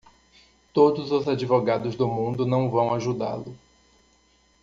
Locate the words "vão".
2.71-2.91